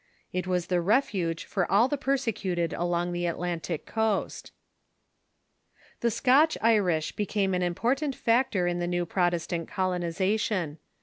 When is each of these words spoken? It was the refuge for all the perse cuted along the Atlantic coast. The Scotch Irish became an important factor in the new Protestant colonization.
It 0.33 0.47
was 0.47 0.65
the 0.65 0.81
refuge 0.81 1.43
for 1.45 1.71
all 1.71 1.87
the 1.87 1.95
perse 1.95 2.25
cuted 2.25 2.73
along 2.73 3.11
the 3.11 3.27
Atlantic 3.27 3.85
coast. 3.85 4.51
The 5.99 6.09
Scotch 6.09 6.57
Irish 6.59 7.11
became 7.11 7.53
an 7.53 7.61
important 7.61 8.15
factor 8.15 8.65
in 8.65 8.79
the 8.79 8.87
new 8.87 9.05
Protestant 9.05 9.67
colonization. 9.67 10.79